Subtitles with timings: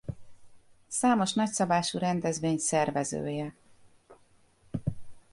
[0.87, 3.53] Számos nagyszabású rendezvény szervezője.